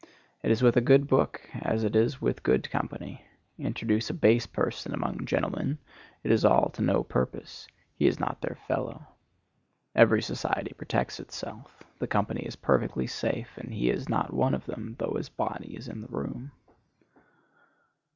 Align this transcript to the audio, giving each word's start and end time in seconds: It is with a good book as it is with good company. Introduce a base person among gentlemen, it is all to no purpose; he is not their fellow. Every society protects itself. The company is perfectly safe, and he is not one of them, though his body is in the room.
It 0.41 0.49
is 0.49 0.63
with 0.63 0.75
a 0.77 0.81
good 0.81 1.05
book 1.07 1.47
as 1.53 1.83
it 1.83 1.95
is 1.95 2.19
with 2.19 2.41
good 2.41 2.71
company. 2.71 3.23
Introduce 3.59 4.09
a 4.09 4.15
base 4.15 4.47
person 4.47 4.95
among 4.95 5.27
gentlemen, 5.27 5.77
it 6.23 6.31
is 6.31 6.43
all 6.43 6.69
to 6.69 6.81
no 6.81 7.03
purpose; 7.03 7.67
he 7.93 8.07
is 8.07 8.19
not 8.19 8.41
their 8.41 8.57
fellow. 8.67 9.05
Every 9.93 10.23
society 10.23 10.73
protects 10.73 11.19
itself. 11.19 11.83
The 11.99 12.07
company 12.07 12.41
is 12.41 12.55
perfectly 12.55 13.05
safe, 13.05 13.55
and 13.59 13.71
he 13.71 13.91
is 13.91 14.09
not 14.09 14.33
one 14.33 14.55
of 14.55 14.65
them, 14.65 14.95
though 14.97 15.13
his 15.17 15.29
body 15.29 15.77
is 15.77 15.87
in 15.87 16.01
the 16.01 16.07
room. 16.07 16.51